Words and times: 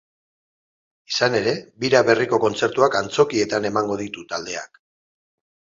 Izan 1.11 1.35
ere, 1.41 1.53
bira 1.83 2.01
berriko 2.09 2.41
kontzertuak 2.45 2.99
antzokietan 3.03 3.71
emango 3.73 3.99
ditu 4.05 4.29
taldeak. 4.33 4.85